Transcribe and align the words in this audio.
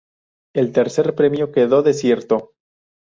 El 0.55 0.71
tercer 0.73 1.13
premio 1.13 1.51
quedó 1.51 1.83
desierto. 1.83 2.53